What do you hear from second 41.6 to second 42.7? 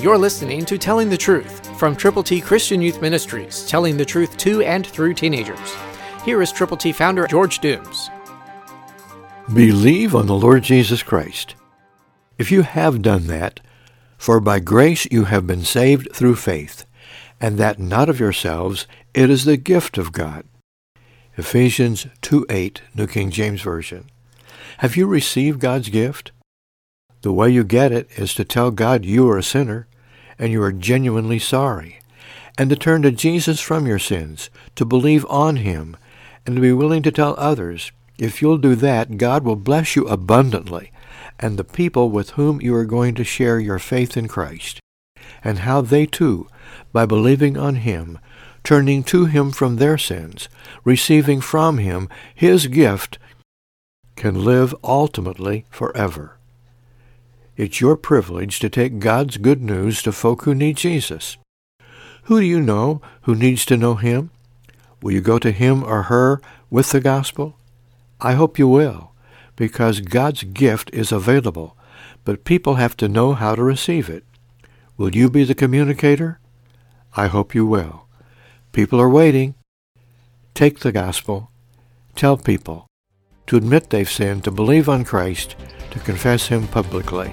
people with whom